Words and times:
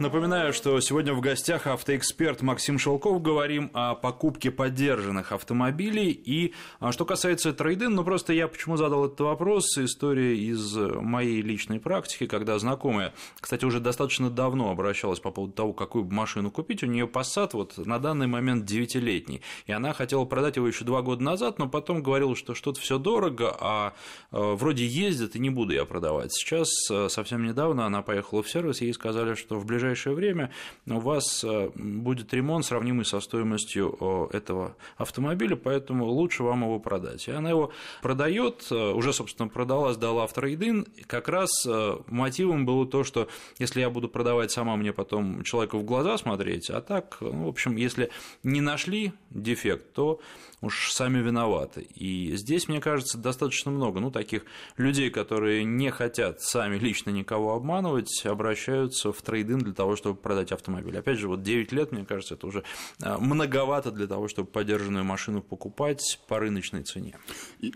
Напоминаю, 0.00 0.52
что 0.52 0.78
сегодня 0.78 1.12
в 1.12 1.20
гостях 1.20 1.66
автоэксперт 1.66 2.40
Максим 2.40 2.78
Шелков. 2.78 3.20
Говорим 3.20 3.68
о 3.74 3.96
покупке 3.96 4.52
поддержанных 4.52 5.32
автомобилей. 5.32 6.12
И 6.12 6.54
а, 6.78 6.92
что 6.92 7.04
касается 7.04 7.52
трейдин, 7.52 7.96
ну 7.96 8.04
просто 8.04 8.32
я 8.32 8.46
почему 8.46 8.76
задал 8.76 9.06
этот 9.06 9.18
вопрос, 9.20 9.76
история 9.76 10.38
из 10.38 10.76
моей 10.76 11.42
личной 11.42 11.80
практики, 11.80 12.28
когда 12.28 12.60
знакомая, 12.60 13.12
кстати, 13.40 13.64
уже 13.64 13.80
достаточно 13.80 14.30
давно 14.30 14.70
обращалась 14.70 15.18
по 15.18 15.32
поводу 15.32 15.52
того, 15.52 15.72
какую 15.72 16.04
машину 16.04 16.52
купить. 16.52 16.84
У 16.84 16.86
нее 16.86 17.06
Passat 17.06 17.50
вот 17.54 17.76
на 17.76 17.98
данный 17.98 18.28
момент 18.28 18.70
9-летний. 18.70 19.42
И 19.66 19.72
она 19.72 19.94
хотела 19.94 20.24
продать 20.26 20.54
его 20.54 20.68
еще 20.68 20.84
два 20.84 21.02
года 21.02 21.24
назад, 21.24 21.58
но 21.58 21.68
потом 21.68 22.04
говорила, 22.04 22.36
что 22.36 22.54
что-то 22.54 22.80
все 22.80 22.98
дорого, 22.98 23.56
а, 23.58 23.94
а 24.30 24.54
вроде 24.54 24.86
ездит, 24.86 25.34
и 25.34 25.40
не 25.40 25.50
буду 25.50 25.72
я 25.72 25.84
продавать. 25.84 26.32
Сейчас 26.32 26.68
а, 26.88 27.08
совсем 27.08 27.42
недавно 27.42 27.84
она 27.84 28.02
поехала 28.02 28.44
в 28.44 28.48
сервис, 28.48 28.80
ей 28.80 28.94
сказали, 28.94 29.34
что 29.34 29.58
в 29.58 29.66
ближайшее 29.66 29.87
ближайшее 29.88 30.14
время 30.14 30.50
у 30.86 31.00
вас 31.00 31.42
э, 31.44 31.70
будет 31.74 32.34
ремонт, 32.34 32.64
сравнимый 32.64 33.04
со 33.04 33.20
стоимостью 33.20 34.28
этого 34.32 34.76
автомобиля, 34.96 35.56
поэтому 35.56 36.04
лучше 36.06 36.42
вам 36.42 36.62
его 36.62 36.78
продать. 36.78 37.26
И 37.28 37.30
она 37.30 37.50
его 37.50 37.72
продает, 38.02 38.66
э, 38.70 38.74
уже, 38.74 39.12
собственно, 39.12 39.48
продала, 39.48 39.92
сдала 39.94 40.26
в 40.26 40.32
трейдин. 40.32 40.86
Как 41.06 41.28
раз 41.28 41.50
э, 41.66 41.98
мотивом 42.08 42.66
было 42.66 42.86
то, 42.86 43.04
что 43.04 43.28
если 43.58 43.80
я 43.80 43.90
буду 43.90 44.08
продавать 44.08 44.50
сама, 44.50 44.76
мне 44.76 44.92
потом 44.92 45.42
человеку 45.42 45.78
в 45.78 45.84
глаза 45.84 46.18
смотреть, 46.18 46.70
а 46.70 46.80
так, 46.80 47.18
ну, 47.20 47.46
в 47.46 47.48
общем, 47.48 47.76
если 47.76 48.10
не 48.42 48.60
нашли 48.60 49.12
дефект, 49.30 49.92
то 49.92 50.20
уж 50.60 50.92
сами 50.92 51.18
виноваты. 51.18 51.82
И 51.94 52.34
здесь, 52.36 52.68
мне 52.68 52.80
кажется, 52.80 53.18
достаточно 53.18 53.70
много 53.70 54.00
ну, 54.00 54.10
таких 54.10 54.44
людей, 54.76 55.10
которые 55.10 55.64
не 55.64 55.90
хотят 55.90 56.40
сами 56.40 56.78
лично 56.78 57.10
никого 57.10 57.54
обманывать, 57.54 58.24
обращаются 58.24 59.12
в 59.12 59.22
трейдинг 59.22 59.62
для 59.62 59.72
того, 59.78 59.96
чтобы 59.96 60.20
продать 60.20 60.52
автомобиль. 60.52 60.98
Опять 60.98 61.18
же, 61.18 61.28
вот 61.28 61.42
9 61.42 61.72
лет, 61.72 61.92
мне 61.92 62.04
кажется, 62.04 62.34
это 62.34 62.46
уже 62.46 62.64
а, 63.00 63.18
многовато 63.18 63.90
для 63.90 64.06
того, 64.06 64.28
чтобы 64.28 64.48
поддержанную 64.48 65.04
машину 65.04 65.40
покупать 65.40 66.20
по 66.28 66.38
рыночной 66.38 66.82
цене. 66.82 67.16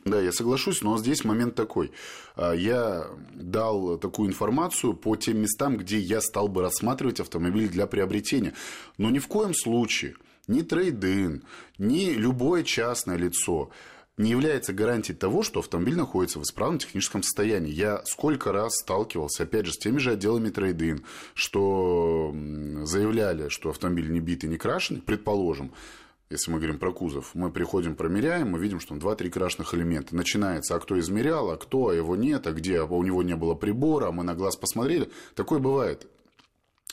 Да, 0.05 0.21
я 0.21 0.33
соглашусь, 0.33 0.83
но 0.83 0.99
здесь 0.99 1.25
момент 1.25 1.55
такой. 1.55 1.93
А, 2.37 2.53
я 2.53 3.07
дал 3.35 3.99
такую 3.99 4.29
информацию 4.29 4.95
по 4.95 5.17
тем 5.17 5.39
местам, 5.39 5.77
где 5.77 5.99
я 5.99 6.21
стал 6.21 6.49
бы 6.49 6.61
рассматривать 6.61 7.21
автомобиль 7.21 7.69
для 7.69 7.87
приобретения. 7.87 8.53
Но 8.99 9.09
ни 9.11 9.19
в 9.19 9.29
коем 9.29 9.55
случае– 9.55 10.15
ни 10.49 10.63
трейдин, 10.63 11.45
ни 11.79 12.11
любое 12.11 12.65
частное 12.65 13.17
лицо 13.17 13.71
не 14.23 14.31
является 14.31 14.73
гарантией 14.73 15.17
того, 15.17 15.43
что 15.43 15.61
автомобиль 15.61 15.97
находится 15.97 16.39
в 16.39 16.43
исправном 16.43 16.79
техническом 16.79 17.23
состоянии. 17.23 17.71
Я 17.71 18.03
сколько 18.05 18.53
раз 18.53 18.77
сталкивался, 18.77 19.43
опять 19.43 19.67
же, 19.67 19.73
с 19.73 19.79
теми 19.79 19.99
же 19.99 20.13
отделами 20.13 20.49
трейдин, 20.49 21.05
что 21.35 22.35
заявляли, 22.85 23.49
что 23.49 23.71
автомобиль 23.71 24.11
не 24.11 24.21
битый, 24.21 24.49
не 24.49 24.57
крашен, 24.57 25.01
предположим, 25.01 25.73
если 26.31 26.51
мы 26.51 26.59
говорим 26.59 26.79
про 26.79 26.93
кузов, 26.93 27.33
мы 27.35 27.51
приходим, 27.51 27.95
промеряем, 27.95 28.49
мы 28.51 28.59
видим, 28.59 28.81
что 28.81 28.97
там 28.97 28.99
2-3 28.99 29.29
крашенных 29.29 29.75
элемента. 29.75 30.17
Начинается, 30.17 30.75
а 30.75 30.81
кто 30.81 30.99
измерял, 30.99 31.51
а 31.51 31.59
кто, 31.59 31.89
а 31.89 31.95
его 31.95 32.17
нет, 32.17 32.47
а 32.47 32.53
где, 32.53 32.81
а 32.81 32.85
у 32.85 33.03
него 33.03 33.23
не 33.23 33.37
было 33.37 33.55
прибора, 33.55 34.09
а 34.09 34.13
мы 34.13 34.25
на 34.25 34.35
глаз 34.35 34.57
посмотрели. 34.57 35.11
Такое 35.35 35.59
бывает. 35.59 36.07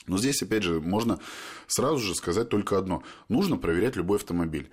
Но 0.07 0.17
здесь, 0.17 0.41
опять 0.41 0.63
же, 0.63 0.81
можно 0.81 1.19
сразу 1.67 1.99
же 1.99 2.15
сказать 2.15 2.49
только 2.49 2.77
одно. 2.77 3.03
Нужно 3.29 3.55
проверять 3.55 3.95
любой 3.95 4.17
автомобиль. 4.17 4.69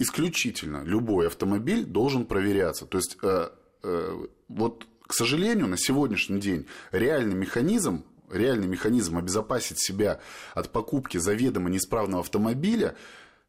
Исключительно 0.00 0.82
любой 0.82 1.26
автомобиль 1.26 1.84
должен 1.84 2.24
проверяться. 2.24 2.86
То 2.86 2.96
есть, 2.96 3.18
э, 3.22 3.50
э, 3.82 4.26
вот, 4.48 4.86
к 5.06 5.12
сожалению, 5.12 5.66
на 5.66 5.76
сегодняшний 5.76 6.40
день 6.40 6.66
реальный 6.90 7.34
механизм 7.34 8.04
реальный 8.30 8.66
механизм 8.68 9.18
обезопасить 9.18 9.78
себя 9.78 10.20
от 10.54 10.70
покупки 10.70 11.18
заведомо 11.18 11.68
неисправного 11.68 12.22
автомобиля 12.22 12.96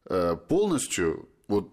э, 0.06 0.36
полностью 0.50 1.30
вот 1.48 1.70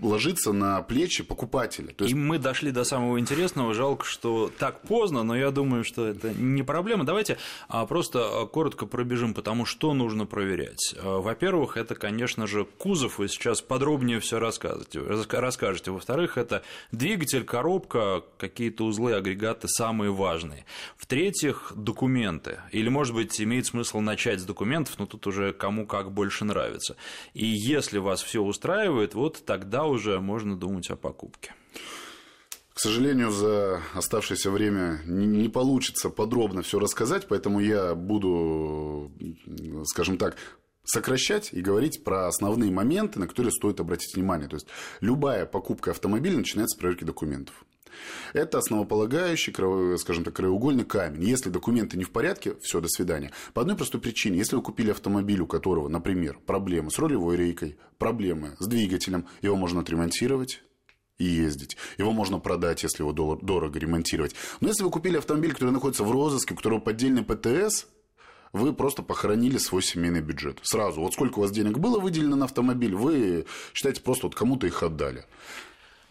ложится 0.00 0.52
на 0.52 0.82
плечи 0.82 1.22
покупателя. 1.22 1.92
То 1.92 2.04
есть... 2.04 2.14
И 2.14 2.18
мы 2.18 2.38
дошли 2.38 2.72
до 2.72 2.84
самого 2.84 3.20
интересного. 3.20 3.74
Жалко, 3.74 4.04
что 4.04 4.50
так 4.58 4.82
поздно, 4.82 5.22
но 5.22 5.36
я 5.36 5.50
думаю, 5.50 5.84
что 5.84 6.06
это 6.06 6.32
не 6.34 6.62
проблема. 6.62 7.04
Давайте 7.04 7.38
а, 7.68 7.86
просто 7.86 8.42
а, 8.42 8.46
коротко 8.46 8.86
пробежим, 8.86 9.34
потому 9.34 9.64
что 9.64 9.94
нужно 9.94 10.26
проверять. 10.26 10.94
А, 10.98 11.20
во-первых, 11.20 11.76
это, 11.76 11.94
конечно 11.94 12.46
же, 12.46 12.64
кузов. 12.64 13.18
Вы 13.18 13.28
сейчас 13.28 13.62
подробнее 13.62 14.18
все 14.18 14.40
расскажете. 14.40 15.00
расскажете. 15.00 15.92
Во-вторых, 15.92 16.38
это 16.38 16.64
двигатель, 16.90 17.44
коробка, 17.44 18.24
какие-то 18.36 18.84
узлы, 18.84 19.14
агрегаты 19.14 19.68
самые 19.68 20.10
важные. 20.10 20.64
В-третьих, 20.96 21.72
документы. 21.76 22.58
Или, 22.72 22.88
может 22.88 23.14
быть, 23.14 23.40
имеет 23.40 23.66
смысл 23.66 24.00
начать 24.00 24.40
с 24.40 24.44
документов, 24.44 24.98
но 24.98 25.06
тут 25.06 25.26
уже 25.28 25.52
кому 25.52 25.86
как 25.86 26.10
больше 26.10 26.44
нравится. 26.44 26.96
И 27.32 27.46
если 27.46 27.98
вас 27.98 28.22
все 28.22 28.42
устраивает, 28.42 29.14
вот 29.14 29.44
тогда 29.46 29.83
уже 29.86 30.20
можно 30.20 30.56
думать 30.56 30.90
о 30.90 30.96
покупке. 30.96 31.54
К 32.72 32.80
сожалению, 32.80 33.30
за 33.30 33.82
оставшееся 33.94 34.50
время 34.50 35.00
не 35.06 35.48
получится 35.48 36.10
подробно 36.10 36.62
все 36.62 36.80
рассказать, 36.80 37.28
поэтому 37.28 37.60
я 37.60 37.94
буду, 37.94 39.12
скажем 39.84 40.18
так, 40.18 40.36
сокращать 40.84 41.52
и 41.52 41.60
говорить 41.60 42.02
про 42.02 42.26
основные 42.26 42.72
моменты, 42.72 43.20
на 43.20 43.28
которые 43.28 43.52
стоит 43.52 43.78
обратить 43.80 44.16
внимание. 44.16 44.48
То 44.48 44.56
есть 44.56 44.66
любая 45.00 45.46
покупка 45.46 45.92
автомобиля 45.92 46.38
начинается 46.38 46.76
с 46.76 46.78
проверки 46.78 47.04
документов. 47.04 47.64
Это 48.32 48.58
основополагающий, 48.58 49.52
скажем 49.98 50.24
так, 50.24 50.34
краеугольный 50.34 50.84
камень. 50.84 51.24
Если 51.24 51.50
документы 51.50 51.96
не 51.96 52.04
в 52.04 52.10
порядке, 52.10 52.56
все, 52.60 52.80
до 52.80 52.88
свидания. 52.88 53.32
По 53.52 53.62
одной 53.62 53.76
простой 53.76 54.00
причине. 54.00 54.38
Если 54.38 54.56
вы 54.56 54.62
купили 54.62 54.90
автомобиль, 54.90 55.40
у 55.40 55.46
которого, 55.46 55.88
например, 55.88 56.38
проблемы 56.44 56.90
с 56.90 56.98
рулевой 56.98 57.36
рейкой, 57.36 57.76
проблемы 57.98 58.56
с 58.58 58.66
двигателем, 58.66 59.26
его 59.42 59.56
можно 59.56 59.80
отремонтировать, 59.80 60.62
и 61.18 61.24
ездить. 61.24 61.76
Его 61.96 62.12
можно 62.12 62.38
продать, 62.38 62.82
если 62.82 63.02
его 63.02 63.12
дорого 63.12 63.78
ремонтировать. 63.78 64.34
Но 64.60 64.68
если 64.68 64.82
вы 64.82 64.90
купили 64.90 65.16
автомобиль, 65.16 65.52
который 65.52 65.70
находится 65.70 66.02
в 66.02 66.10
розыске, 66.10 66.54
у 66.54 66.56
которого 66.56 66.80
поддельный 66.80 67.22
ПТС, 67.22 67.86
вы 68.52 68.72
просто 68.72 69.02
похоронили 69.02 69.58
свой 69.58 69.82
семейный 69.82 70.20
бюджет. 70.20 70.60
Сразу. 70.62 71.00
Вот 71.00 71.12
сколько 71.12 71.38
у 71.38 71.42
вас 71.42 71.50
денег 71.50 71.78
было 71.78 71.98
выделено 71.98 72.36
на 72.36 72.44
автомобиль, 72.46 72.94
вы 72.94 73.46
считаете 73.74 74.00
просто 74.00 74.26
вот 74.26 74.34
кому-то 74.34 74.66
их 74.66 74.82
отдали. 74.82 75.24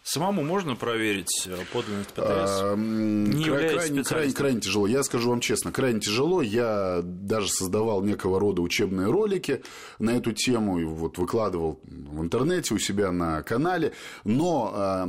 Самому 0.06 0.42
можно 0.42 0.76
проверить 0.76 1.46
э, 1.46 1.56
подлинность 1.72 2.10
ПТС? 2.10 2.20
А, 2.20 2.76
не 2.76 3.44
край, 3.44 3.70
крайне, 3.70 4.04
крайне, 4.04 4.34
крайне 4.34 4.60
тяжело. 4.60 4.86
Я 4.86 5.02
скажу 5.02 5.30
вам 5.30 5.40
честно, 5.40 5.72
крайне 5.72 5.98
тяжело. 5.98 6.42
Я 6.42 7.00
даже 7.02 7.48
создавал 7.48 8.02
некого 8.02 8.38
рода 8.38 8.60
учебные 8.60 9.10
ролики 9.10 9.62
на 9.98 10.10
эту 10.10 10.32
тему, 10.32 10.78
и 10.78 10.84
вот 10.84 11.16
выкладывал 11.16 11.80
в 11.84 12.20
интернете 12.20 12.74
у 12.74 12.78
себя 12.78 13.12
на 13.12 13.42
канале. 13.42 13.94
Но, 14.24 15.08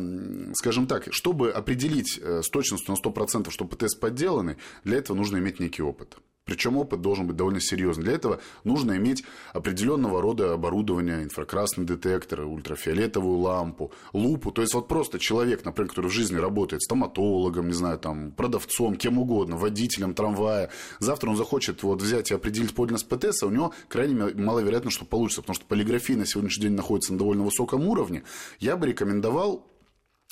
скажем 0.54 0.88
так, 0.88 1.10
чтобы 1.12 1.52
определить 1.52 2.18
э, 2.22 2.42
с 2.42 2.50
точностью 2.50 2.96
на 2.96 2.98
100%, 2.98 3.52
что 3.52 3.66
ПТС 3.66 3.96
подделаны, 3.96 4.56
для 4.86 5.00
этого 5.00 5.18
нужно 5.18 5.40
иметь 5.40 5.60
некий 5.60 5.84
опыт. 5.84 6.18
Причем 6.46 6.78
опыт 6.78 7.02
должен 7.02 7.26
быть 7.26 7.36
довольно 7.36 7.60
серьезный. 7.60 8.04
Для 8.04 8.14
этого 8.14 8.40
нужно 8.64 8.96
иметь 8.98 9.24
определенного 9.54 10.22
рода 10.22 10.54
оборудование, 10.54 11.24
инфракрасный 11.24 11.86
детектор, 11.86 12.42
ультрафиолетовую 12.42 13.40
лампу, 13.40 13.92
лупу. 14.14 14.52
То 14.52 14.62
есть 14.62 14.76
вот 14.76 14.88
просто 14.88 15.18
человек, 15.18 15.66
например, 15.66 15.90
который 15.90 16.12
в 16.12 16.14
жизни 16.14 16.38
работает 16.38 16.84
стоматологом, 16.84 17.66
не 17.66 17.74
знаю, 17.74 17.98
там, 17.98 18.32
продавцом, 18.32 18.96
кем 18.96 19.18
угодно, 19.18 19.58
водителем 19.58 20.14
трамвая, 20.14 20.70
завтра 21.00 21.32
он 21.32 21.36
захочет 21.36 21.82
вот 21.82 22.04
взять 22.04 22.30
и 22.30 22.36
определить 22.36 22.76
подлинность 22.76 23.10
ПТС, 23.10 23.42
а 23.42 23.48
у 23.48 23.50
него 23.50 23.74
крайне 23.88 24.14
маловероятно, 24.14 24.92
что 24.92 25.04
получится, 25.04 25.42
потому 25.42 25.56
что 25.56 25.66
полиграфия 25.66 26.16
на 26.16 26.28
сегодняшний 26.28 26.66
день 26.66 26.74
находится 26.74 27.14
на 27.14 27.18
довольно 27.18 27.44
высоком 27.44 27.88
уровне. 27.88 28.22
Я 28.60 28.78
бы 28.78 28.86
рекомендовал 28.86 29.66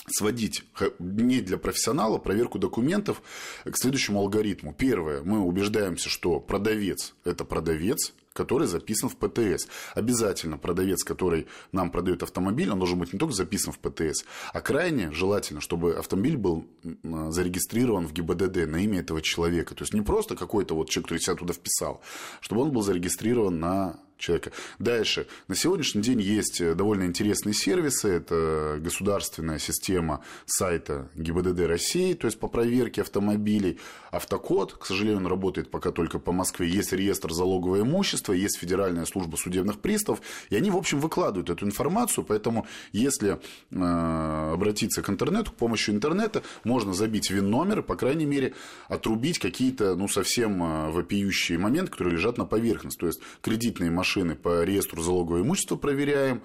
сводить 0.08 0.64
не 1.00 1.42
для 1.42 1.58
профессионала 1.58 2.18
проверку 2.18 2.60
документов 2.60 3.22
к 3.64 3.78
следующему 3.78 4.20
алгоритму. 4.20 4.74
Первое, 4.74 5.24
мы 5.24 5.40
убеждаемся, 5.40 6.10
что 6.10 6.40
продавец– 6.40 7.16
это 7.24 7.46
продавец, 7.46 8.14
который 8.34 8.68
записан 8.68 9.10
в 9.10 9.16
ПТС. 9.16 9.68
Обязательно 9.94 10.58
продавец, 10.58 11.04
который 11.04 11.48
нам 11.72 11.92
продает 11.92 12.24
автомобиль, 12.24 12.72
он 12.72 12.80
должен 12.80 13.00
быть 13.00 13.14
не 13.14 13.20
только 13.20 13.34
записан 13.34 13.72
в 13.72 13.80
ПТС, 13.80 14.26
а 14.52 14.62
крайне 14.62 15.12
желательно, 15.12 15.62
чтобы 15.62 15.94
автомобиль 15.94 16.38
был 16.38 16.66
зарегистрирован 17.04 18.08
в 18.08 18.14
ГИБДД 18.14 18.68
на 18.68 18.84
имя 18.84 19.00
этого 19.00 19.22
человека. 19.22 19.76
То 19.76 19.84
есть 19.84 19.94
не 19.94 20.02
просто 20.02 20.36
какой-то 20.36 20.76
вот 20.76 20.90
человек, 20.90 21.08
который 21.08 21.20
себя 21.22 21.36
туда 21.36 21.54
вписал, 21.54 22.02
чтобы 22.42 22.64
он 22.64 22.72
был 22.72 22.82
зарегистрирован 22.82 23.60
на 23.60 24.00
человека. 24.24 24.52
Дальше. 24.80 25.28
На 25.48 25.56
сегодняшний 25.56 26.02
день 26.02 26.22
есть 26.22 26.64
довольно 26.76 27.04
интересные 27.04 27.54
сервисы. 27.54 28.08
Это 28.08 28.78
государственная 28.80 29.60
система 29.60 30.24
сайта 30.46 31.10
ГИБДД 31.16 31.60
России, 31.68 32.14
то 32.14 32.28
есть 32.28 32.40
по 32.40 32.48
проверке 32.48 33.02
автомобилей. 33.02 33.80
Автокод, 34.12 34.74
к 34.74 34.86
сожалению, 34.86 35.18
он 35.18 35.28
работает 35.28 35.70
пока 35.70 35.92
только 35.92 36.20
по 36.20 36.32
Москве. 36.32 36.70
Есть 36.70 36.94
реестр 36.94 37.34
залогового 37.34 37.82
имущества, 37.82 38.34
есть 38.34 38.58
Федеральная 38.60 39.06
служба 39.06 39.36
судебных 39.36 39.80
приставов. 39.80 40.22
И 40.50 40.56
они, 40.56 40.72
в 40.72 40.78
общем, 40.78 41.00
выкладывают 41.00 41.50
эту 41.50 41.66
информацию. 41.66 42.24
Поэтому, 42.24 42.66
если 42.94 43.40
э, 43.72 44.54
обратиться 44.54 45.02
к 45.02 45.10
интернету, 45.10 45.52
к 45.52 45.56
помощью 45.56 45.96
интернета 45.96 46.44
можно 46.64 46.94
забить 46.94 47.30
ВИН-номер 47.30 47.80
и, 47.80 47.84
по 47.84 47.96
крайней 47.96 48.26
мере, 48.26 48.54
отрубить 48.88 49.40
какие-то 49.40 49.96
ну, 49.96 50.08
совсем 50.08 50.64
э, 50.64 50.92
вопиющие 50.92 51.58
моменты, 51.58 51.92
которые 51.92 52.14
лежат 52.14 52.38
на 52.38 52.46
поверхности. 52.46 53.00
То 53.00 53.08
есть 53.08 53.20
кредитные 53.42 53.92
машины 53.92 54.13
по 54.36 54.64
реестру 54.64 55.02
залогового 55.02 55.42
имущества 55.42 55.76
проверяем, 55.76 56.42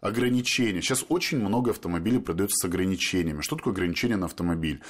ограничения. 0.00 0.80
Сейчас 0.80 1.04
очень 1.08 1.38
много 1.38 1.70
автомобилей 1.70 2.18
продается 2.18 2.56
с 2.56 2.64
ограничениями. 2.64 3.42
Что 3.42 3.56
такое 3.56 3.72
ограничение 3.72 4.16
на 4.16 4.26
автомобиль? 4.26 4.80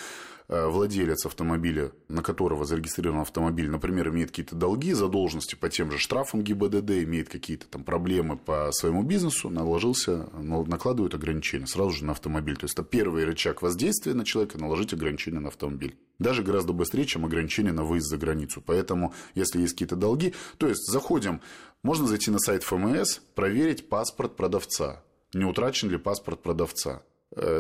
Э, 0.53 0.67
владелец 0.67 1.27
автомобиля, 1.27 1.93
на 2.09 2.25
которого 2.25 2.65
зарегистрирован 2.65 3.21
автомобиль, 3.21 3.71
например, 3.71 4.09
имеет 4.09 4.31
какие-то 4.31 4.57
долги, 4.57 4.93
задолженности 4.93 5.55
по 5.55 5.69
тем 5.69 5.93
же 5.93 5.99
штрафам 5.99 6.43
ГИБДД, 6.43 7.05
имеет 7.05 7.29
какие-то 7.29 7.69
там 7.69 7.85
проблемы 7.85 8.37
по 8.37 8.73
своему 8.73 9.05
бизнесу, 9.05 9.49
наложился, 9.49 10.29
накладывают 10.33 11.15
ограничения 11.15 11.69
сразу 11.69 11.93
же 11.93 12.05
на 12.05 12.13
автомобиль. 12.13 12.57
То 12.57 12.65
есть 12.65 12.75
это 12.75 12.83
первый 12.83 13.27
рычаг 13.27 13.63
воздействия 13.63 14.13
на 14.13 14.25
человека, 14.25 14.59
наложить 14.59 14.93
ограничения 14.93 15.39
на 15.39 15.51
автомобиль. 15.51 15.97
Даже 16.19 16.43
гораздо 16.43 16.73
быстрее, 16.73 17.05
чем 17.05 17.25
ограничения 17.25 17.71
на 17.71 17.85
выезд 17.85 18.09
за 18.09 18.17
границу. 18.17 18.61
Поэтому, 18.61 19.15
если 19.37 19.61
есть 19.61 19.75
какие-то 19.75 19.95
долги, 19.95 20.35
то 20.59 20.67
есть 20.67 20.85
заходим, 20.91 21.41
можно 21.85 22.09
зайти 22.09 22.33
на 22.33 22.41
сайт 22.41 22.65
ФМС, 22.65 23.21
проверить 23.37 23.89
паспорт 23.89 24.35
продавца. 24.35 25.05
Не 25.33 25.45
утрачен 25.45 25.91
ли 25.91 25.97
паспорт 25.97 26.43
продавца 26.43 27.03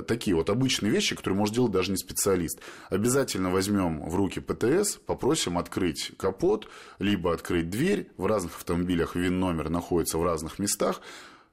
такие 0.06 0.34
вот 0.34 0.50
обычные 0.50 0.90
вещи, 0.90 1.14
которые 1.14 1.38
может 1.38 1.54
делать 1.54 1.72
даже 1.72 1.90
не 1.90 1.96
специалист. 1.96 2.60
Обязательно 2.88 3.50
возьмем 3.50 4.08
в 4.08 4.14
руки 4.16 4.40
ПТС, 4.40 4.96
попросим 4.96 5.58
открыть 5.58 6.12
капот, 6.16 6.68
либо 6.98 7.32
открыть 7.32 7.70
дверь. 7.70 8.10
В 8.16 8.26
разных 8.26 8.56
автомобилях 8.56 9.14
ВИН-номер 9.14 9.70
находится 9.70 10.18
в 10.18 10.24
разных 10.24 10.58
местах. 10.58 11.00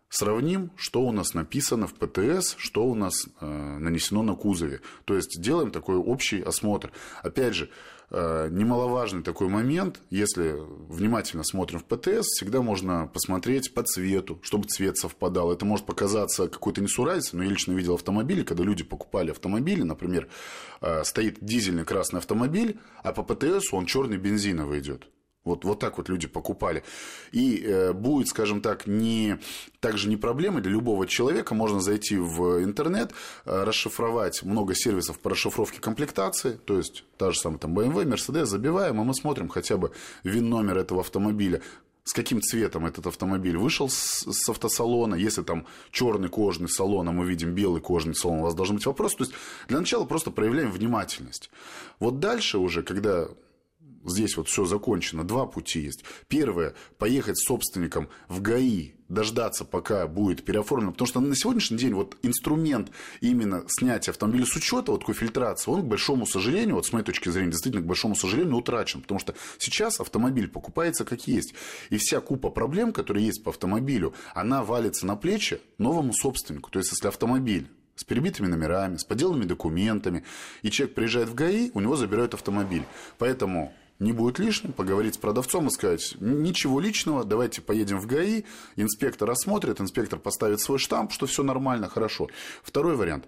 Сравним, 0.10 0.72
что 0.78 1.02
у 1.02 1.12
нас 1.12 1.34
написано 1.34 1.86
в 1.86 1.94
ПТС, 1.94 2.56
что 2.58 2.86
у 2.86 2.96
нас 2.96 3.28
э, 3.42 3.46
нанесено 3.46 4.24
на 4.24 4.36
кузове. 4.36 4.82
То 5.06 5.16
есть 5.16 5.42
делаем 5.42 5.70
такой 5.70 5.98
общий 5.98 6.42
осмотр. 6.42 6.92
Опять 7.24 7.56
же, 7.56 7.70
Э, 7.70 7.97
немаловажный 8.10 9.22
такой 9.22 9.50
момент, 9.50 10.00
если 10.10 10.56
внимательно 10.88 11.44
смотрим 11.44 11.80
в 11.80 11.84
ПТС, 11.84 12.28
всегда 12.28 12.62
можно 12.62 13.08
посмотреть 13.08 13.74
по 13.74 13.84
цвету, 13.84 14.40
чтобы 14.44 14.68
цвет 14.68 14.98
совпадал. 14.98 15.52
Это 15.52 15.66
может 15.66 15.86
показаться 15.86 16.48
какой-то 16.48 16.82
несуразицей, 16.82 17.38
но 17.38 17.44
я 17.44 17.50
лично 17.50 17.74
видел 17.74 17.96
автомобили, 17.96 18.44
когда 18.44 18.64
люди 18.64 18.84
покупали 18.84 19.32
автомобили, 19.32 19.84
например, 19.84 20.30
э, 20.82 21.04
стоит 21.04 21.38
дизельный 21.42 21.84
красный 21.84 22.20
автомобиль, 22.20 22.80
а 23.04 23.12
по 23.12 23.24
ПТС 23.24 23.74
он 23.74 23.86
черный 23.86 24.18
бензиновый 24.18 24.80
идет. 24.80 25.08
Вот, 25.48 25.66
вот 25.66 25.80
так 25.80 25.98
вот 25.98 26.10
люди 26.10 26.28
покупали. 26.28 26.84
И 27.32 27.64
э, 27.66 27.94
будет, 27.94 28.28
скажем 28.28 28.62
так, 28.62 28.88
не, 28.88 29.40
также 29.80 30.10
не 30.10 30.18
проблема 30.18 30.62
для 30.62 30.72
любого 30.72 31.08
человека. 31.08 31.56
Можно 31.56 31.80
зайти 31.80 32.18
в 32.18 32.64
интернет, 32.64 33.12
э, 33.46 33.64
расшифровать 33.64 34.44
много 34.44 34.76
сервисов 34.76 35.20
по 35.20 35.30
расшифровке 35.30 35.80
комплектации. 35.80 36.60
То 36.66 36.78
есть, 36.78 37.04
та 37.18 37.32
же 37.32 37.40
самая 37.40 37.60
там 37.60 37.78
BMW, 37.78 38.06
Mercedes, 38.06 38.46
забиваем, 38.46 39.02
и 39.02 39.04
мы 39.04 39.14
смотрим 39.14 39.50
хотя 39.50 39.78
бы 39.78 39.92
ВИН-номер 40.24 40.78
этого 40.78 41.02
автомобиля 41.02 41.62
с 42.08 42.14
каким 42.14 42.42
цветом 42.42 42.86
этот 42.86 43.06
автомобиль 43.06 43.58
вышел 43.58 43.90
с, 43.90 44.26
с 44.26 44.50
автосалона. 44.50 45.16
Если 45.16 45.44
там 45.44 45.66
черный 45.92 46.30
кожный 46.30 46.70
салон, 46.70 47.10
а 47.10 47.12
мы 47.12 47.26
видим 47.26 47.54
белый 47.54 47.82
кожный 47.82 48.16
салон, 48.16 48.40
у 48.40 48.44
вас 48.44 48.56
должен 48.56 48.78
быть 48.78 48.86
вопрос. 48.86 49.16
То 49.16 49.26
есть 49.26 49.34
для 49.68 49.80
начала 49.80 50.06
просто 50.06 50.32
проявляем 50.32 50.72
внимательность. 50.72 51.50
Вот 52.00 52.20
дальше 52.20 52.60
уже, 52.60 52.82
когда 52.82 53.28
здесь 54.08 54.38
вот 54.38 54.48
все 54.48 54.66
закончено. 54.66 55.24
Два 55.24 55.46
пути 55.46 55.82
есть. 55.82 56.04
Первое, 56.28 56.74
поехать 56.98 57.38
с 57.38 57.46
собственником 57.46 58.10
в 58.28 58.42
ГАИ, 58.42 58.94
дождаться, 59.10 59.66
пока 59.66 60.08
будет 60.08 60.44
переоформлено. 60.44 60.92
Потому 60.92 61.08
что 61.08 61.20
на 61.20 61.36
сегодняшний 61.36 61.78
день 61.78 61.94
вот 61.94 62.18
инструмент 62.24 62.92
именно 63.22 63.64
снятия 63.68 64.12
автомобиля 64.12 64.46
с 64.46 64.56
учета, 64.56 64.92
вот 64.92 65.02
такой 65.02 65.16
фильтрации, 65.16 65.72
он, 65.72 65.82
к 65.82 65.86
большому 65.86 66.26
сожалению, 66.26 66.76
вот 66.76 66.86
с 66.86 66.94
моей 66.94 67.06
точки 67.06 67.30
зрения, 67.30 67.52
действительно, 67.52 67.84
к 67.84 67.88
большому 67.88 68.16
сожалению, 68.16 68.56
утрачен. 68.56 69.02
Потому 69.02 69.20
что 69.20 69.36
сейчас 69.58 70.00
автомобиль 70.00 70.48
покупается 70.48 71.06
как 71.06 71.28
есть. 71.28 71.54
И 71.90 71.98
вся 71.98 72.20
купа 72.20 72.50
проблем, 72.50 72.94
которые 72.94 73.26
есть 73.26 73.44
по 73.44 73.52
автомобилю, 73.52 74.14
она 74.34 74.64
валится 74.64 75.06
на 75.06 75.16
плечи 75.16 75.62
новому 75.78 76.14
собственнику. 76.14 76.70
То 76.70 76.80
есть, 76.80 76.92
если 76.92 77.08
автомобиль 77.08 77.70
с 77.96 78.04
перебитыми 78.04 78.48
номерами, 78.48 78.98
с 78.98 79.04
подделанными 79.04 79.46
документами, 79.46 80.24
и 80.62 80.70
человек 80.70 80.96
приезжает 80.96 81.30
в 81.30 81.34
ГАИ, 81.34 81.72
у 81.74 81.80
него 81.80 81.96
забирают 81.96 82.34
автомобиль. 82.36 82.84
Поэтому 83.18 83.74
не 84.00 84.12
будет 84.12 84.40
лишним 84.40 84.74
поговорить 84.74 85.16
с 85.16 85.18
продавцом 85.18 85.68
и 85.68 85.72
сказать, 85.72 86.16
ничего 86.20 86.80
личного, 86.80 87.24
давайте 87.24 87.62
поедем 87.62 88.00
в 88.00 88.08
ГАИ, 88.08 88.44
инспектор 88.76 89.30
осмотрит, 89.30 89.82
инспектор 89.82 90.20
поставит 90.20 90.60
свой 90.60 90.80
штамп, 90.80 91.12
что 91.12 91.26
все 91.26 91.44
нормально, 91.44 91.90
хорошо. 91.90 92.28
Второй 92.64 92.96
вариант. 92.96 93.26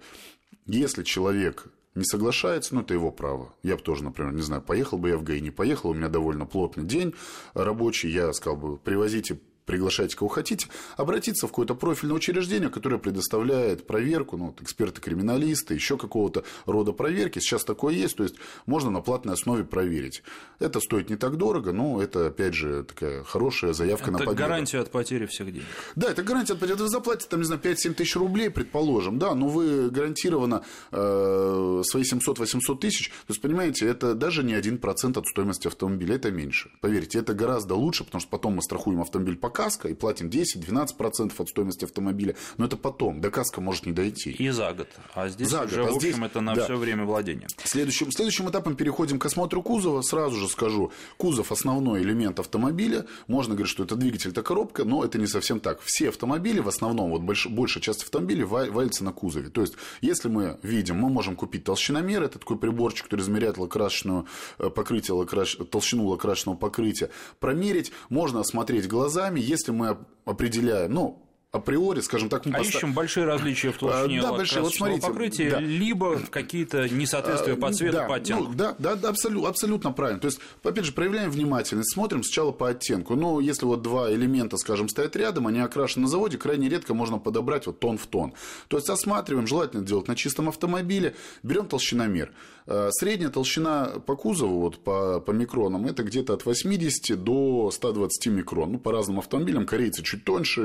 Если 0.66 1.02
человек 1.02 1.66
не 1.94 2.04
соглашается, 2.04 2.74
ну, 2.74 2.82
это 2.82 2.94
его 2.94 3.10
право. 3.10 3.52
Я 3.62 3.76
бы 3.76 3.82
тоже, 3.82 4.04
например, 4.04 4.32
не 4.32 4.42
знаю, 4.42 4.62
поехал 4.62 4.98
бы 4.98 5.08
я 5.08 5.16
в 5.16 5.24
ГАИ, 5.24 5.40
не 5.40 5.50
поехал, 5.50 5.90
у 5.90 5.94
меня 5.94 6.08
довольно 6.08 6.46
плотный 6.46 6.84
день 6.84 7.14
рабочий, 7.54 8.10
я 8.10 8.32
сказал 8.32 8.56
бы, 8.56 8.76
привозите 8.76 9.40
приглашайте 9.70 10.16
кого 10.16 10.28
хотите, 10.28 10.66
обратиться 10.96 11.46
в 11.46 11.50
какое-то 11.50 11.76
профильное 11.76 12.16
учреждение, 12.16 12.70
которое 12.70 12.98
предоставляет 12.98 13.86
проверку, 13.86 14.36
ну, 14.36 14.46
вот, 14.46 14.60
эксперты-криминалисты, 14.60 15.74
еще 15.74 15.96
какого-то 15.96 16.42
рода 16.66 16.90
проверки. 16.90 17.38
Сейчас 17.38 17.62
такое 17.62 17.94
есть, 17.94 18.16
то 18.16 18.24
есть 18.24 18.34
можно 18.66 18.90
на 18.90 19.00
платной 19.00 19.34
основе 19.34 19.62
проверить. 19.62 20.24
Это 20.58 20.80
стоит 20.80 21.08
не 21.08 21.14
так 21.14 21.36
дорого, 21.36 21.72
но 21.72 22.02
это, 22.02 22.26
опять 22.26 22.54
же, 22.54 22.82
такая 22.82 23.22
хорошая 23.22 23.72
заявка 23.72 24.06
это 24.06 24.12
на 24.12 24.18
победу. 24.18 24.36
гарантия 24.36 24.80
от 24.80 24.90
потери 24.90 25.26
всех 25.26 25.52
денег. 25.52 25.66
Да, 25.94 26.10
это 26.10 26.24
гарантия 26.24 26.54
от 26.54 26.58
потери. 26.58 26.76
Вы 26.76 26.88
заплатите, 26.88 27.28
там, 27.28 27.38
не 27.38 27.46
знаю, 27.46 27.60
5-7 27.62 27.94
тысяч 27.94 28.16
рублей, 28.16 28.50
предположим, 28.50 29.20
да, 29.20 29.36
но 29.36 29.46
вы 29.46 29.88
гарантированно 29.90 30.64
э, 30.90 31.82
свои 31.84 32.02
700-800 32.02 32.78
тысяч, 32.80 33.10
то 33.10 33.32
есть, 33.32 33.40
понимаете, 33.40 33.86
это 33.86 34.14
даже 34.14 34.42
не 34.42 34.54
1% 34.54 35.16
от 35.16 35.26
стоимости 35.28 35.68
автомобиля, 35.68 36.16
это 36.16 36.32
меньше. 36.32 36.70
Поверьте, 36.80 37.20
это 37.20 37.34
гораздо 37.34 37.76
лучше, 37.76 38.02
потому 38.04 38.20
что 38.20 38.30
потом 38.30 38.54
мы 38.54 38.62
страхуем 38.62 39.00
автомобиль 39.00 39.36
по 39.36 39.48
каско 39.60 39.88
и 39.88 39.94
платим 39.94 40.28
10-12% 40.28 41.32
от 41.36 41.48
стоимости 41.48 41.84
автомобиля. 41.84 42.34
Но 42.56 42.64
это 42.64 42.76
потом, 42.76 43.20
до 43.20 43.30
каска 43.30 43.60
может 43.60 43.86
не 43.86 43.92
дойти. 43.92 44.30
И 44.30 44.48
за 44.50 44.72
год. 44.72 44.88
А 45.14 45.28
здесь 45.28 45.48
за 45.48 45.64
уже, 45.64 45.76
год. 45.76 45.88
А 45.90 45.92
в 45.92 45.96
общем, 45.96 46.12
здесь, 46.12 46.24
это 46.24 46.40
на 46.40 46.54
да. 46.54 46.64
все 46.64 46.76
время 46.76 47.04
владения. 47.04 47.46
Следующим, 47.64 48.10
следующим 48.10 48.48
этапом 48.48 48.74
переходим 48.74 49.18
к 49.18 49.26
осмотру 49.26 49.62
кузова. 49.62 50.02
Сразу 50.02 50.36
же 50.36 50.48
скажу, 50.48 50.92
кузов– 51.18 51.52
основной 51.52 52.02
элемент 52.02 52.40
автомобиля. 52.40 53.04
Можно 53.26 53.54
говорить, 53.54 53.70
что 53.70 53.84
это 53.84 53.96
двигатель, 53.96 54.30
это 54.30 54.42
коробка, 54.42 54.84
но 54.84 55.04
это 55.04 55.18
не 55.18 55.26
совсем 55.26 55.60
так. 55.60 55.80
Все 55.82 56.08
автомобили, 56.08 56.60
в 56.60 56.68
основном, 56.68 57.10
вот 57.10 57.20
больш, 57.20 57.46
большая 57.46 57.82
часть 57.82 58.02
автомобилей 58.02 58.44
валится 58.44 59.04
на 59.04 59.12
кузове. 59.12 59.50
То 59.50 59.60
есть, 59.60 59.74
если 60.00 60.28
мы 60.28 60.58
видим, 60.62 60.96
мы 60.96 61.10
можем 61.10 61.36
купить 61.36 61.64
толщиномер, 61.64 62.22
это 62.22 62.38
такой 62.38 62.56
приборчик, 62.56 63.04
который 63.04 63.20
измеряет 63.20 63.58
лакрасочную 63.58 64.26
э, 64.58 64.70
покрытие, 64.70 65.14
лакраш... 65.14 65.56
толщину 65.70 66.06
лакрасочного 66.06 66.56
покрытия, 66.56 67.10
промерить, 67.40 67.92
можно 68.08 68.40
осмотреть 68.40 68.88
глазами, 68.88 69.40
если 69.50 69.72
мы 69.72 69.98
определяем, 70.24 70.92
ну, 70.92 71.29
априори, 71.52 72.00
скажем 72.00 72.28
так... 72.28 72.46
Мы 72.46 72.52
а 72.52 72.58
поста... 72.58 72.78
ищем 72.78 72.94
большие 72.94 73.26
различия 73.26 73.72
в 73.72 73.78
толщине 73.78 74.22
да, 74.22 74.32
большие. 74.32 74.62
Вот 74.62 74.72
смотрите, 74.72 75.06
покрытия, 75.06 75.50
да. 75.50 75.60
либо 75.60 76.20
какие-то 76.30 76.88
несоответствия 76.88 77.56
по 77.56 77.72
цвету, 77.72 77.96
да, 77.96 78.06
по 78.06 78.16
оттенку. 78.16 78.50
Ну, 78.50 78.54
да, 78.54 78.74
да, 78.78 78.94
да 78.94 79.08
абсолютно, 79.08 79.48
абсолютно 79.48 79.92
правильно. 79.92 80.20
То 80.20 80.26
есть, 80.26 80.40
опять 80.62 80.84
же, 80.84 80.92
проявляем 80.92 81.30
внимательность, 81.30 81.92
смотрим 81.92 82.22
сначала 82.22 82.52
по 82.52 82.68
оттенку. 82.68 83.16
Ну, 83.16 83.40
если 83.40 83.66
вот 83.66 83.82
два 83.82 84.12
элемента, 84.12 84.56
скажем, 84.58 84.88
стоят 84.88 85.16
рядом, 85.16 85.48
они 85.48 85.58
окрашены 85.58 86.02
на 86.02 86.08
заводе, 86.08 86.38
крайне 86.38 86.68
редко 86.68 86.94
можно 86.94 87.18
подобрать 87.18 87.66
вот 87.66 87.80
тон 87.80 87.98
в 87.98 88.06
тон. 88.06 88.32
То 88.68 88.76
есть, 88.76 88.88
осматриваем, 88.88 89.48
желательно 89.48 89.84
делать 89.84 90.06
на 90.06 90.14
чистом 90.14 90.48
автомобиле, 90.48 91.16
берем 91.42 91.66
толщиномер. 91.66 92.32
Э, 92.66 92.90
средняя 92.92 93.30
толщина 93.30 94.00
по 94.06 94.14
кузову, 94.14 94.60
вот 94.60 94.78
по, 94.78 95.20
по 95.20 95.32
микронам, 95.32 95.86
это 95.86 96.04
где-то 96.04 96.34
от 96.34 96.44
80 96.44 97.20
до 97.20 97.70
120 97.72 98.26
микрон. 98.28 98.72
Ну, 98.72 98.78
по 98.78 98.92
разным 98.92 99.18
автомобилям, 99.18 99.66
корейцы 99.66 100.04
чуть 100.04 100.24
тоньше, 100.24 100.60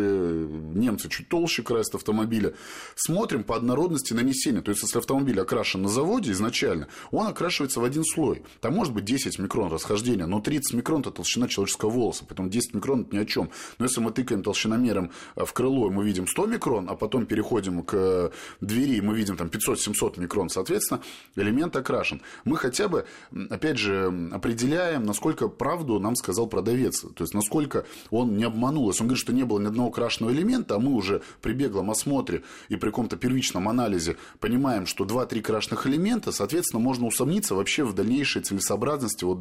немцы 0.75 1.09
чуть 1.09 1.29
толще 1.29 1.63
красят 1.63 1.95
автомобили. 1.95 2.55
Смотрим 2.95 3.43
по 3.43 3.55
однородности 3.55 4.13
нанесения. 4.13 4.61
То 4.61 4.71
есть, 4.71 4.83
если 4.83 4.99
автомобиль 4.99 5.39
окрашен 5.39 5.81
на 5.81 5.89
заводе 5.89 6.31
изначально, 6.31 6.87
он 7.11 7.27
окрашивается 7.27 7.79
в 7.79 7.83
один 7.83 8.03
слой. 8.03 8.43
Там 8.61 8.73
может 8.73 8.93
быть 8.93 9.05
10 9.05 9.39
микрон 9.39 9.71
расхождения, 9.71 10.25
но 10.25 10.39
30 10.39 10.73
микрон– 10.75 11.01
это 11.01 11.11
толщина 11.11 11.47
человеческого 11.47 11.89
волоса, 11.89 12.25
поэтому 12.27 12.49
10 12.49 12.73
микрон– 12.73 13.01
это 13.07 13.15
ни 13.15 13.19
о 13.19 13.25
чем. 13.25 13.49
Но 13.79 13.85
если 13.85 14.01
мы 14.01 14.11
тыкаем 14.11 14.43
толщиномером 14.43 15.11
в 15.35 15.51
крыло, 15.53 15.87
и 15.87 15.91
мы 15.91 16.05
видим 16.05 16.27
100 16.27 16.45
микрон, 16.47 16.89
а 16.89 16.95
потом 16.95 17.25
переходим 17.25 17.83
к 17.83 18.31
двери, 18.61 18.97
и 18.97 19.01
мы 19.01 19.15
видим 19.15 19.37
там 19.37 19.47
500-700 19.47 20.19
микрон, 20.19 20.49
соответственно, 20.49 21.01
элемент 21.35 21.75
окрашен. 21.75 22.21
Мы 22.43 22.57
хотя 22.57 22.87
бы, 22.87 23.05
опять 23.49 23.77
же, 23.77 24.29
определяем, 24.31 25.03
насколько 25.03 25.47
правду 25.47 25.99
нам 25.99 26.15
сказал 26.15 26.47
продавец. 26.47 27.01
То 27.01 27.23
есть, 27.23 27.33
насколько 27.33 27.85
он 28.09 28.37
не 28.37 28.43
обманул. 28.43 28.89
Если 28.89 29.01
он 29.03 29.07
говорит, 29.07 29.21
что 29.21 29.33
не 29.33 29.43
было 29.43 29.59
ни 29.59 29.67
одного 29.67 29.91
крашеного 29.91 30.31
элемента, 30.31 30.64
а 30.71 30.79
мы 30.79 30.93
уже 30.93 31.21
при 31.41 31.53
беглом 31.53 31.91
осмотре 31.91 32.43
и 32.69 32.75
при 32.75 32.89
каком-то 32.89 33.17
первичном 33.17 33.67
анализе 33.69 34.17
понимаем, 34.39 34.85
что 34.85 35.05
2-3 35.05 35.41
крашеных 35.41 35.87
элемента, 35.87 36.31
соответственно, 36.31 36.81
можно 36.81 37.07
усомниться 37.07 37.55
вообще 37.55 37.83
в 37.83 37.93
дальнейшей 37.93 38.41
целесообразности 38.41 39.23
вот 39.23 39.39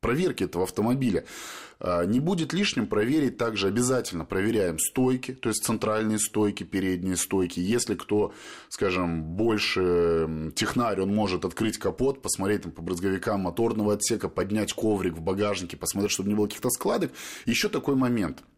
проверки 0.00 0.44
этого 0.44 0.64
автомобиля. 0.64 1.24
А, 1.78 2.04
не 2.04 2.20
будет 2.20 2.52
лишним 2.52 2.86
проверить 2.86 3.36
также 3.36 3.68
обязательно 3.68 4.24
проверяем 4.24 4.78
стойки, 4.78 5.32
то 5.32 5.48
есть 5.48 5.64
центральные 5.64 6.18
стойки, 6.18 6.64
передние 6.64 7.16
стойки. 7.16 7.60
Если 7.60 7.94
кто, 7.94 8.32
скажем, 8.68 9.22
больше 9.22 10.52
технарь, 10.54 11.00
он 11.00 11.14
может 11.14 11.44
открыть 11.44 11.78
капот, 11.78 12.22
посмотреть 12.22 12.62
там, 12.62 12.72
по 12.72 12.82
брызговикам 12.82 13.42
моторного 13.42 13.94
отсека, 13.94 14.28
поднять 14.28 14.72
коврик 14.72 15.14
в 15.14 15.20
багажнике, 15.20 15.76
посмотреть, 15.76 16.12
чтобы 16.12 16.28
не 16.28 16.34
было 16.34 16.46
каких-то 16.46 16.70
складок. 16.70 17.12
Еще 17.46 17.68
такой 17.68 17.94
момент– 17.94 18.42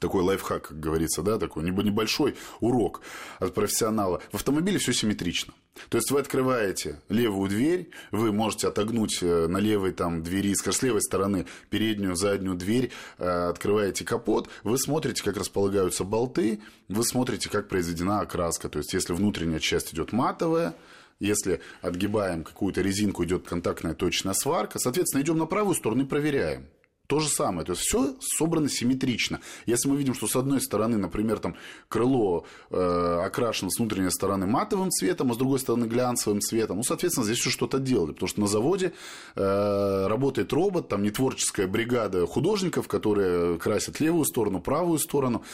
такой 0.00 0.22
лайфхак, 0.22 0.68
как 0.68 0.80
говорится, 0.80 1.22
да, 1.22 1.38
такой 1.38 1.64
небольшой 1.64 2.36
урок 2.60 3.00
от 3.38 3.54
профессионала. 3.54 4.20
В 4.32 4.36
автомобиле 4.36 4.78
все 4.78 4.92
симметрично. 4.92 5.54
То 5.88 5.98
есть 5.98 6.10
вы 6.10 6.20
открываете 6.20 7.00
левую 7.08 7.50
дверь, 7.50 7.90
вы 8.10 8.32
можете 8.32 8.68
отогнуть 8.68 9.18
э, 9.20 9.46
на 9.46 9.58
левой 9.58 9.92
там 9.92 10.22
двери, 10.22 10.54
скажем, 10.54 10.80
с 10.80 10.82
левой 10.82 11.02
стороны 11.02 11.46
переднюю, 11.70 12.16
заднюю 12.16 12.56
дверь, 12.56 12.92
э, 13.18 13.48
открываете 13.50 14.04
капот, 14.04 14.48
вы 14.64 14.78
смотрите, 14.78 15.22
как 15.22 15.36
располагаются 15.36 16.04
болты, 16.04 16.60
вы 16.88 17.04
смотрите, 17.04 17.50
как 17.50 17.68
произведена 17.68 18.20
окраска. 18.20 18.68
То 18.68 18.78
есть 18.78 18.94
если 18.94 19.12
внутренняя 19.12 19.60
часть 19.60 19.92
идет 19.92 20.12
матовая, 20.12 20.74
если 21.18 21.60
отгибаем 21.80 22.44
какую-то 22.44 22.80
резинку, 22.82 23.24
идет 23.24 23.46
контактная 23.46 23.94
точная 23.94 24.34
сварка, 24.34 24.78
соответственно, 24.78 25.22
идем 25.22 25.38
на 25.38 25.46
правую 25.46 25.74
сторону 25.74 26.04
и 26.04 26.06
проверяем. 26.06 26.66
То 27.06 27.20
же 27.20 27.28
самое, 27.28 27.64
то 27.64 27.72
есть 27.72 27.82
все 27.82 28.16
собрано 28.20 28.68
симметрично. 28.68 29.40
Если 29.64 29.88
мы 29.88 29.96
видим, 29.96 30.14
что 30.14 30.26
с 30.26 30.34
одной 30.34 30.60
стороны, 30.60 30.96
например, 30.96 31.38
там 31.38 31.56
крыло 31.88 32.46
э, 32.70 33.22
окрашено 33.24 33.70
с 33.70 33.78
внутренней 33.78 34.10
стороны 34.10 34.46
матовым 34.46 34.90
цветом, 34.90 35.30
а 35.30 35.34
с 35.34 35.36
другой 35.36 35.60
стороны 35.60 35.84
глянцевым 35.84 36.40
цветом, 36.40 36.78
ну, 36.78 36.82
соответственно, 36.82 37.24
здесь 37.24 37.38
все 37.38 37.50
что-то 37.50 37.78
делали, 37.78 38.12
потому 38.12 38.28
что 38.28 38.40
на 38.40 38.48
заводе 38.48 38.92
э, 39.36 40.06
работает 40.08 40.52
робот, 40.52 40.88
там 40.88 41.02
не 41.02 41.10
творческая 41.10 41.68
бригада 41.68 42.26
художников, 42.26 42.88
которые 42.88 43.58
красят 43.58 44.00
левую 44.00 44.24
сторону, 44.24 44.60
правую 44.60 44.98
сторону. 44.98 45.44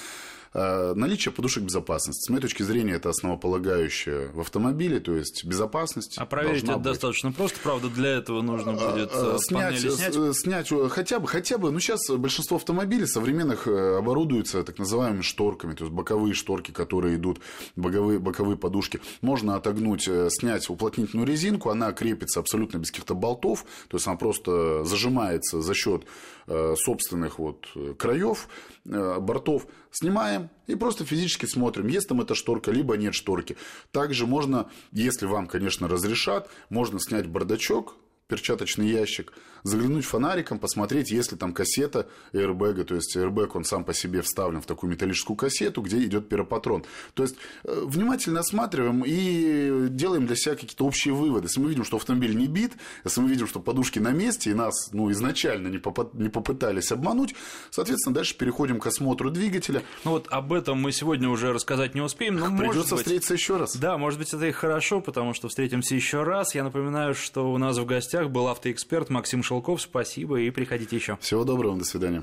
Э, 0.55 0.93
наличие 0.95 1.33
подушек 1.33 1.65
безопасности. 1.65 2.27
С 2.27 2.29
моей 2.29 2.43
точки 2.43 2.63
зрения, 2.63 2.93
это 2.95 3.09
основополагающее 3.09 4.29
в 4.35 4.41
автомобиле, 4.41 5.01
то 5.01 5.15
есть 5.15 5.45
безопасность. 5.45 6.19
А 6.19 6.27
проверить 6.27 6.65
это 6.65 6.75
быть. 6.75 6.83
достаточно 6.83 7.33
просто, 7.33 7.59
правда, 7.63 7.89
для 7.89 8.11
этого 8.11 8.43
нужно 8.43 8.73
а, 8.73 8.91
будет 8.91 9.11
а, 9.15 9.39
снять, 9.39 9.81
снять. 9.81 10.37
снять 10.37 10.69
хотя 10.91 11.21
бы, 11.21 11.27
хотя 11.27 11.57
бы, 11.57 11.71
ну 11.71 11.81
сейчас 11.81 12.07
большинство 12.11 12.59
автомобилей 12.59 13.07
современных 13.07 13.67
э, 13.67 13.97
оборудуются 13.97 14.63
так 14.63 14.79
называемыми 14.79 15.23
шторками, 15.23 15.73
то 15.73 15.85
есть 15.85 15.95
боковые 15.95 16.35
шторки, 16.35 16.71
которые 16.71 17.17
идут, 17.17 17.41
боковые, 17.77 18.19
боковые 18.19 18.59
подушки. 18.59 19.01
Можно 19.23 19.57
отогнуть, 19.57 20.07
снять 20.29 20.69
уплотнительную 20.69 21.27
резинку, 21.27 21.71
она 21.71 21.93
крепится 21.93 22.41
абсолютно 22.41 22.77
без 22.77 22.91
каких-то 22.91 23.15
болтов, 23.15 23.65
то 23.89 23.97
есть 23.97 24.07
она 24.07 24.17
просто 24.17 24.85
зажимается 24.85 25.63
за 25.63 25.73
счет 25.73 26.03
собственных 26.47 27.39
вот 27.39 27.69
краев, 27.99 28.49
бортов. 28.85 29.67
Снимаем 29.91 30.51
и 30.67 30.75
просто 30.75 31.05
физически 31.05 31.47
смотрим, 31.47 31.87
есть 31.89 32.09
там 32.09 32.21
эта 32.21 32.35
шторка, 32.35 32.71
либо 32.71 32.97
нет 32.97 33.15
шторки. 33.15 33.57
Также 33.91 34.27
можно, 34.27 34.71
если 34.91 35.27
вам, 35.27 35.47
конечно, 35.47 35.89
разрешат, 35.89 36.49
можно 36.69 36.99
снять 37.01 37.27
бардачок, 37.27 37.97
перчаточный 38.33 38.89
ящик, 38.89 39.31
заглянуть 39.63 40.07
фонариком, 40.07 40.59
посмотреть, 40.59 41.11
есть 41.11 41.33
ли 41.33 41.39
там 41.39 41.53
кассета 41.53 42.09
airbag, 42.33 42.83
то 42.85 42.95
есть 42.95 43.15
airbag, 43.15 43.51
он 43.53 43.65
сам 43.65 43.85
по 43.85 43.93
себе 43.93 44.23
вставлен 44.23 44.63
в 44.63 44.67
такую 44.67 44.91
металлическую 44.91 45.37
кассету, 45.37 45.83
где 45.83 46.03
идет 46.03 46.31
пиропатрон. 46.31 46.87
То 47.13 47.25
есть 47.25 47.37
э, 47.65 47.83
внимательно 47.85 48.41
осматриваем 48.41 49.05
и 49.05 49.89
делаем 49.91 50.27
для 50.27 50.35
себя 50.35 50.55
какие-то 50.55 50.87
общие 50.87 51.13
выводы. 51.13 51.49
Если 51.49 51.61
мы 51.61 51.69
видим, 51.69 51.85
что 51.85 51.99
автомобиль 51.99 52.35
не 52.35 52.47
бит, 52.47 52.73
если 53.05 53.21
мы 53.21 53.29
видим, 53.29 53.47
что 53.47 53.61
подушки 53.61 53.99
на 53.99 54.13
месте, 54.13 54.51
и 54.51 54.55
нас 54.55 54.91
ну, 54.93 55.11
изначально 55.13 55.69
не, 55.69 55.79
поп- 55.79 56.15
не 56.15 56.31
попытались 56.31 56.91
обмануть, 56.91 57.35
соответственно, 57.71 58.15
дальше 58.15 58.35
переходим 58.39 58.81
к 58.81 58.87
осмотру 58.87 59.31
двигателя. 59.31 59.83
Ну 60.07 60.13
вот 60.13 60.27
об 60.31 60.55
этом 60.55 60.81
мы 60.81 60.91
сегодня 60.93 61.29
уже 61.29 61.53
рассказать 61.53 61.95
не 61.95 62.01
успеем, 62.01 62.37
но 62.37 62.57
Придется 62.57 62.95
быть... 62.95 63.05
встретиться 63.05 63.35
еще 63.35 63.59
раз. 63.59 63.77
Да, 63.77 63.99
может 63.99 64.19
быть, 64.19 64.33
это 64.33 64.47
и 64.47 64.53
хорошо, 64.53 65.03
потому 65.03 65.35
что 65.35 65.49
встретимся 65.49 65.95
еще 65.95 66.23
раз. 66.23 66.55
Я 66.55 66.65
напоминаю, 66.65 67.13
что 67.13 67.53
у 67.53 67.59
нас 67.59 67.77
в 67.77 67.83
гостях 68.23 68.31
был 68.31 68.49
автоэксперт 68.49 69.11
Максим 69.11 69.43
Шелков. 69.43 69.83
Спасибо 69.83 70.41
и 70.41 70.51
приходите 70.51 70.97
еще. 70.97 71.17
Всего 71.21 71.45
доброго, 71.45 71.77
до 71.77 71.85
свидания. 71.85 72.23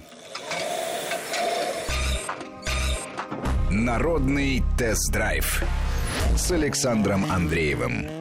Народный 3.70 4.64
тест-драйв 4.78 5.64
с 6.38 6.52
Александром 6.52 7.26
Андреевым. 7.30 8.19